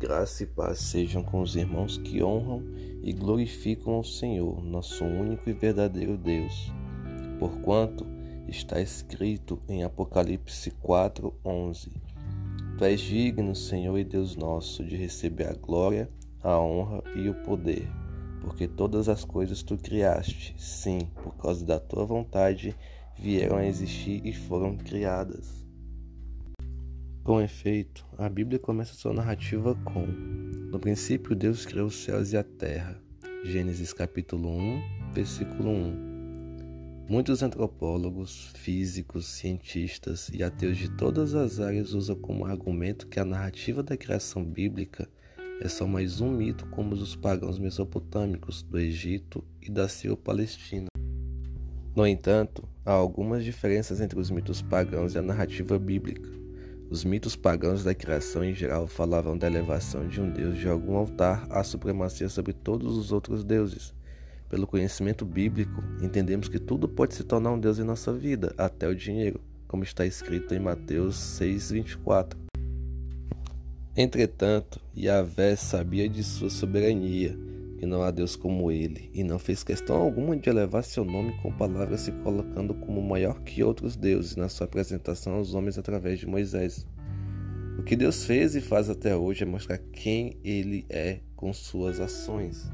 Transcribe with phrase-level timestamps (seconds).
[0.00, 2.62] Graça e paz sejam com os irmãos que honram
[3.02, 6.72] e glorificam o Senhor, nosso único e verdadeiro Deus.
[7.38, 8.06] Porquanto
[8.48, 11.90] está escrito em Apocalipse 4:11:
[12.78, 16.08] Tu és digno, Senhor e Deus nosso, de receber a glória,
[16.42, 17.86] a honra e o poder,
[18.40, 22.74] porque todas as coisas tu criaste, sim, por causa da tua vontade
[23.18, 25.60] vieram a existir e foram criadas.
[27.30, 32.36] Com efeito, a Bíblia começa sua narrativa com: No princípio Deus criou os céus e
[32.36, 33.00] a terra.
[33.44, 37.06] Gênesis capítulo 1, versículo 1.
[37.08, 43.24] Muitos antropólogos, físicos, cientistas e ateus de todas as áreas usam como argumento que a
[43.24, 45.08] narrativa da criação bíblica
[45.60, 50.88] é só mais um mito como os pagãos mesopotâmicos, do Egito e da Sírio-Palestina.
[51.94, 56.39] No entanto, há algumas diferenças entre os mitos pagãos e a narrativa bíblica.
[56.90, 60.96] Os mitos pagãos da criação em geral falavam da elevação de um deus de algum
[60.96, 63.94] altar à supremacia sobre todos os outros deuses.
[64.48, 68.88] Pelo conhecimento bíblico, entendemos que tudo pode se tornar um deus em nossa vida, até
[68.88, 72.36] o dinheiro, como está escrito em Mateus 6:24.
[73.96, 77.38] Entretanto, Yahvé sabia de sua soberania,
[77.80, 81.32] que não há Deus como ele, e não fez questão alguma de elevar seu nome
[81.40, 86.18] com palavras se colocando como maior que outros deuses na sua apresentação aos homens através
[86.18, 86.86] de Moisés.
[87.78, 92.00] O que Deus fez e faz até hoje é mostrar quem ele é com suas
[92.00, 92.70] ações.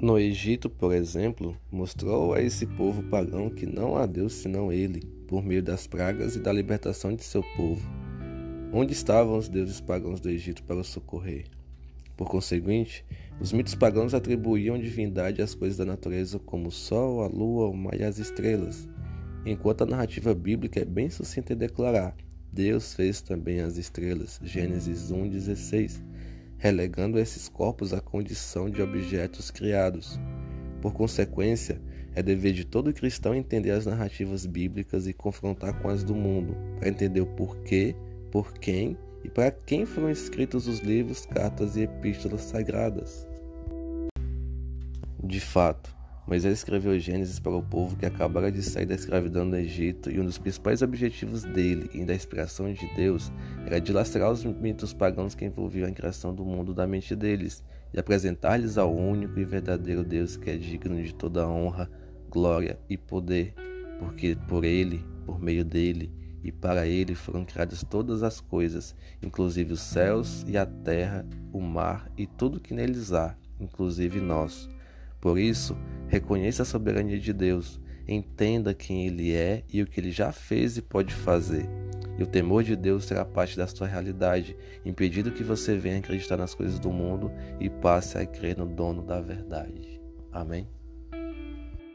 [0.00, 5.00] No Egito, por exemplo, mostrou a esse povo pagão que não há Deus senão ele,
[5.26, 7.86] por meio das pragas e da libertação de seu povo.
[8.72, 11.57] Onde estavam os deuses pagãos do Egito para o socorrer?
[12.18, 13.06] Por conseguinte,
[13.40, 17.76] os mitos pagãos atribuíam divindade às coisas da natureza como o sol, a lua, o
[17.76, 18.88] mar e as estrelas,
[19.46, 22.16] enquanto a narrativa bíblica é bem sucinta em declarar:
[22.52, 26.02] Deus fez também as estrelas, Gênesis 1:16,
[26.56, 30.18] relegando esses corpos à condição de objetos criados.
[30.82, 31.80] Por consequência,
[32.16, 36.56] é dever de todo cristão entender as narrativas bíblicas e confrontar com as do mundo,
[36.80, 37.94] para entender o porquê,
[38.32, 43.26] por quem e para quem foram escritos os livros, cartas e epístolas sagradas.
[45.22, 45.96] De fato,
[46.28, 50.20] Moisés escreveu Gênesis para o povo que acabara de sair da escravidão do Egito e
[50.20, 53.32] um dos principais objetivos dele e da inspiração de Deus
[53.64, 57.64] era dilastrar os mitos pagãos que envolviam a criação do mundo da mente deles
[57.94, 61.90] e apresentar-lhes ao único e verdadeiro Deus que é digno de toda honra,
[62.28, 63.54] glória e poder,
[63.98, 66.12] porque por ele, por meio dele
[66.42, 71.60] e para ele foram criadas todas as coisas, inclusive os céus e a terra, o
[71.60, 74.68] mar e tudo que neles há, inclusive nós.
[75.20, 75.76] Por isso,
[76.08, 80.76] reconheça a soberania de Deus, entenda quem Ele é e o que Ele já fez
[80.76, 81.68] e pode fazer.
[82.18, 86.36] E o temor de Deus será parte da sua realidade, impedindo que você venha acreditar
[86.36, 90.00] nas coisas do mundo e passe a crer no dono da verdade.
[90.32, 90.68] Amém?